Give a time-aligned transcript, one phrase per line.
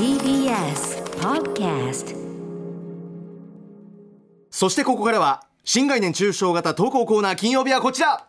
[0.00, 2.16] TBS Podcast
[4.48, 8.26] そしてここからは新概念中小型投稿コーナー金曜日はこちら。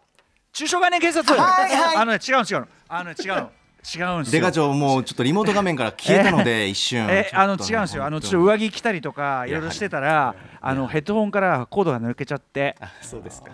[0.52, 1.40] 中小概念警察。
[1.40, 1.96] はいはい。
[1.96, 2.42] あのね違うの。
[2.42, 3.36] 違うのあのね違うの。
[3.88, 4.42] 違うんですよ。
[4.42, 7.08] デカ長もうちょっとリモート画面から消えたので 一瞬。
[7.10, 7.74] えあのちょっと。
[7.74, 8.04] 違うんですよ。
[8.04, 12.76] あのちょっと上着着たりとかいろいろしてたらあのヘッドホンからコードが抜けちゃって。
[12.82, 13.52] あそうですか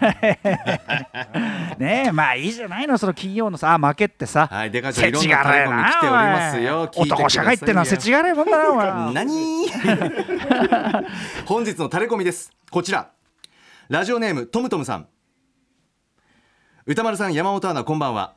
[1.78, 4.48] ねえまあいいじゃないのその金曜のさ負けってさ。
[4.50, 6.90] はいデカ長世いろんなタレコミ来ておりますよ。
[6.96, 9.66] 男社会ってのは世知辛いもんだなお前何？
[11.46, 12.50] 本日のタレコミです。
[12.70, 13.10] こちら。
[13.88, 15.08] ラジオネームトムトムさん。
[16.86, 18.34] 歌丸さん山本アナこんばんは。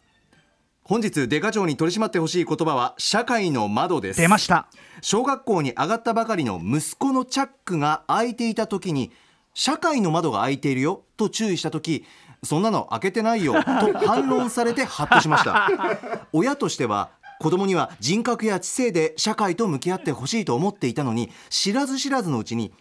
[0.83, 4.21] 本日デカ長に取り締まってほしい言葉は社会の窓です。
[4.21, 4.67] 出ました。
[5.01, 9.11] 小学校に上がったばかりの息子のチャックが開いていた時に
[9.57, 12.05] 社会の窓が開いているよと注意した時
[12.43, 13.59] そんなの開けてないよと
[14.05, 15.67] 反論されてハッとしました。
[16.31, 22.71] 親としては子供には人格や知性で社会と向き合ってほしいと思っていたのに知らず知らずのうちに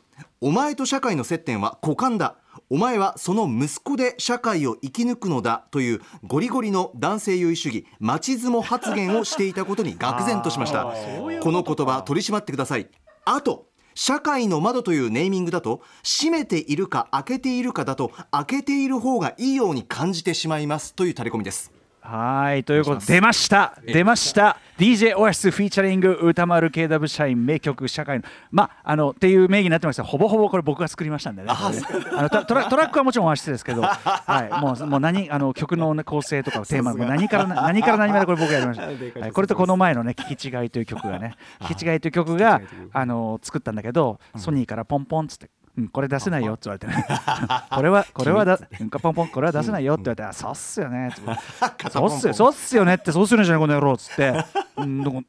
[0.43, 2.37] お前と社会の接点は股間だ
[2.69, 10.85] お前はその息子で社会を生き抜くのだというゴリゴリの男性優位主義町相撲発言をしていたことに愕然としました。
[10.85, 12.89] この言葉取り締まってください。
[13.25, 13.67] あと
[13.99, 21.76] 社会の窓というネーミングだと閉めているか開けているかだと開けている方がいいように感じてしまいますというタレコミです。
[22.07, 23.77] はいということで出ました。
[23.85, 24.59] え出ました。
[24.79, 30.05] DJ オアシスフィーチャリング歌丸 KW 社員名曲社会のまああのっていう名義になってました。
[30.05, 31.49] ほぼほぼこれ僕が作りましたんでね。
[31.51, 38.87] あのトトラトラックはもちろんオアシスですけど はいもうもう何あの曲の、ね、構成とかテーマ何から何から何までこれ僕がやりました、
[39.21, 42.61] はい、これとこの前のね聞き違いという曲がね聞き違いという曲が
[42.93, 47.07] あの作ったんだけどソニーからポンポンっつってうん、これ出せないよって言われてね。
[47.71, 51.91] これは これはだうんかポンポンこれは出せないよって言われてあ そうっすよねって。
[51.91, 54.45] そうっすよそうっすよねってそうするんじゃないこの野郎っつって、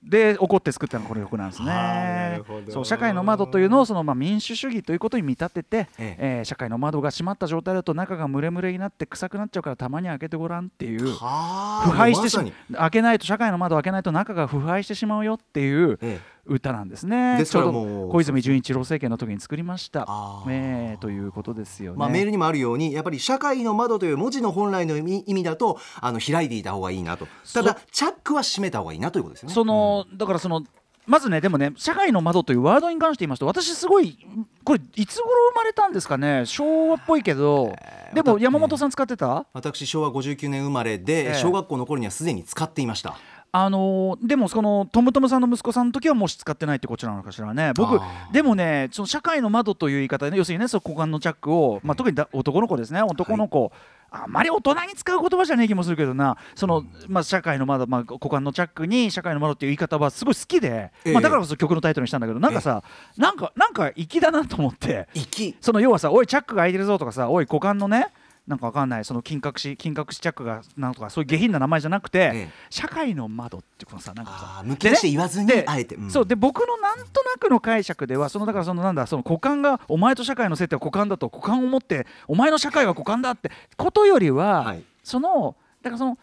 [0.03, 2.42] で怒って作ったのがこの曲なんですね。
[2.70, 6.42] そう社会の窓というのをそのまあ民主主義ということに見立てて、ええ。
[6.42, 12.38] ー社会の窓が閉まった状態だと中がムレムレになって臭くなっちゃうからたまに開けてごらんっていう腐敗してし
[12.70, 17.38] ま開けないと社会の窓を開けないと中が腐敗してしまうよっていうえ歌なんですね。
[17.38, 20.08] ですからもう小泉純一郎政権の時に作りました。
[20.50, 21.98] えーということですよね。
[21.98, 27.27] まあ、メールにもあるようにやっぱり社会の窓という文字の本来の意味意味だとあの開いていた方がいいなと。
[27.54, 29.55] ただチャックは閉めた方がいいなということですよね。
[29.55, 30.64] その、だからその
[31.05, 34.17] まずねでもね社会の窓というワードに関して言いますと私すごい
[34.65, 36.45] これいつ頃生まれたんですかね？
[36.45, 37.73] 昭和っぽいけど、
[38.14, 41.33] でも山本さん使ってた、私昭和59年生まれで、ええ。
[41.36, 43.15] 小学校の頃にはすでに使っていました
[43.60, 47.73] あのーでもそのトムトムさんの息子さんの時はもう使ってないってこちらなのかしらね。
[47.76, 48.00] 僕
[48.32, 53.02] でもねその社会の窓という言い方で、ね、要するにねその股間のチャックを、まあ、特にだ男の子ですね。
[53.02, 53.72] 男の子、
[54.12, 56.38] あんまり大人に使う言葉じゃねえ気もするけどな。
[56.54, 61.14] その、まあ、社会の窓、まあ、股間のチャックに社会の窓っていう言い方はすごい好きで、ええ。
[61.14, 62.84] まあ、だからこそ曲のタイトルにしたんだけどなんかさ
[63.18, 65.08] なんかなんか粋だなと思って。
[65.16, 68.10] 息その要はさ「おいチャックが開いてるぞ」とかさ「おい股間のね
[68.47, 69.03] なんかわかんない。
[69.03, 72.49] その金閣寺金閣寺チャックがなんとかそういう下品な名前じゃなくて、ええ。
[72.69, 76.09] 社会の窓ってこのさなんかさあーむき出して言わずにあえて、ん。
[76.09, 76.25] そう。
[76.25, 84.83] で僕のなんとなくの解釈ではそのだからそのなんだその股間がお前と社会の接点は股間だと股間を持ってお前の社会は股間だってことよりは、はい。
[85.03, 86.17] そのだからその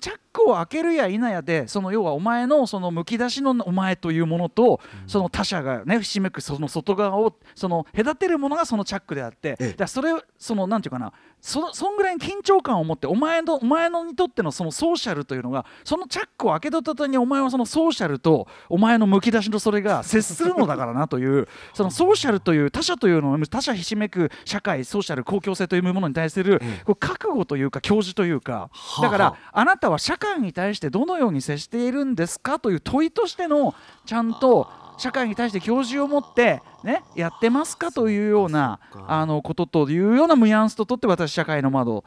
[0.00, 9.72] チャックを開けるや否やでその要はお前のそのむき出しのお前というものと、その他者がねひしめくその外側をその隔てるものがそのチャックであって、ええ。
[9.74, 33.74] だそれそのなんていうかなそのそんぐらいに緊張感を持ってお前のお前のにとってのそのソーシャルというのがそのチャックを開けた途端にお前はそのソーシャルとお前のむき出しのそれが 接するのだからなというそのソーシャルという他者というのを他者ひしめく社会ソーシャル公共性というものに対するええこう覚悟というか教授というかはあだからあなたは社会に対してどのように接しているんですかという問いとしての
[34.06, 42.04] ちゃんと社会に対して教授を持って、ね、やってますかというようなあのことというようなニュアンスととって私社会の窓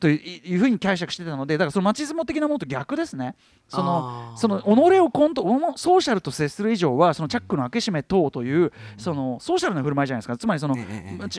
[0.00, 3.34] というふうに解釈してたのでだからそのマチズモ的なものと逆ですね。
[3.68, 5.42] そのその己をコント
[5.76, 10.36] ソーシャルと接する以上はそのチャックの開け閉め等というそのソーシャルな振る舞いじゃないですか。
[10.36, 10.76] つまりその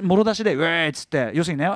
[0.04, 1.72] もろ出しでウェーイっつって要するにね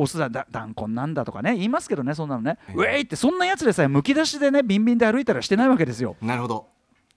[0.00, 2.74] オスだだ断根なんだとかね言いますけどねそんなのね、ええ。
[2.74, 6.16] ウェーイってそんなやつでさえむき出しでねビンビンで歩いたらしてないわけですよ。
[6.20, 6.66] なるほど。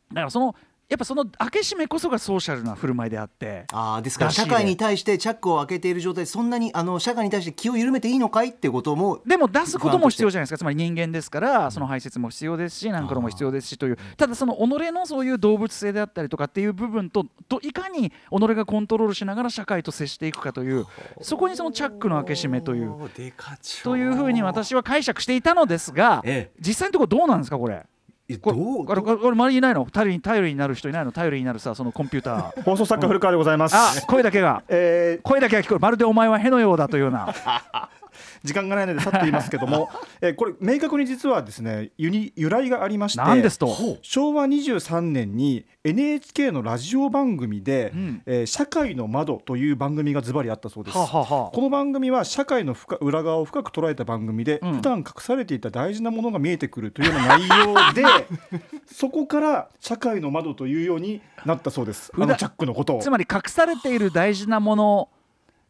[0.10, 0.56] だからその
[0.92, 10.58] やっぱその開け閉めこそがソーシャルな振る舞いであってあーですから社会に対してチャックを開けている状態でそんなにあの社会に対して気を緩めていいのかいっていうこともでも出すことも必要じゃないですか。
[10.58, 13.98] つまり人間ですからその排泄も必要ですしなんかのも必要ですしという。
[14.18, 20.86] ただその己のそういう動物性であったりとかっていう部分とといかに己がコントロールしながら社会と接していくかという
[21.22, 22.92] そこにそのチャックの開け閉めという。
[23.84, 26.60] というふうに私は解釈していたのですがええ。
[26.60, 27.76] 実際のところどうなんですかこれ？
[27.76, 27.80] い
[28.40, 29.86] こどうれこれこれこれ周りにいないの？
[29.92, 31.12] 頼りに頼りになる人いないの？
[31.12, 32.64] 頼りになるさそのコンピューター。
[32.64, 33.76] 放送作家古川でございます。
[33.76, 34.64] あ声だけが。
[34.70, 35.22] えー。
[35.22, 35.80] 声だけが聞こえる。
[35.82, 37.34] まるでお前はへのようだというような
[38.44, 39.90] 時間がないのでさっと言いますけども、
[40.22, 43.76] えーこれ明確に実はですね由に由来がありましてなんですと？
[44.02, 50.98] 昭和23年に NHK のラジオ番組で「うんえー社会の窓」という番組がズバリあったそうです。
[50.98, 58.04] はあはこの番組は社会の深裏側を深く捉えた番組で、うん普段隠されていた大事なものが見えてくるというような内容で
[58.92, 62.12] そこから社会の窓というようになったそうです。
[62.16, 63.10] あのチャックのことをつ。
[63.10, 65.10] まり隠されている大事なもの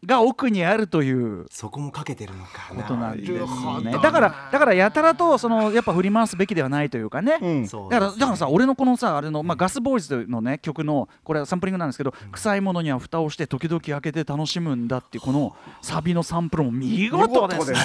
[0.03, 2.81] が奥にあるというそこもかけてるのかな。
[2.81, 3.91] ことなんですね。
[3.91, 7.67] どだからだからやたらとそのやっぱ振り回すべきではないというかね、うん。
[7.67, 17.77] そうだからだからさ俺のこのさあれの、まあ、ガスボーイズのね曲のこれはサンプリングなんですけど、臭いものには蓋をして時々開けて楽しむんだっていうこのサビのサンプルも見事ですね。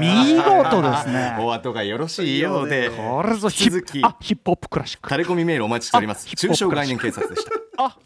[0.00, 1.36] 見事ですね。
[1.38, 2.90] お後がよろしいようで。
[2.90, 4.00] これぞヒッ引き続き。
[4.00, 5.08] プあヒップホップクラシック。
[5.08, 6.26] タレコミメールお待ちしております。
[6.34, 7.50] 中小概念警察でした。
[7.84, 7.96] あ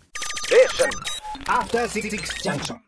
[1.49, 2.11] After Six
[2.43, 2.79] Junction.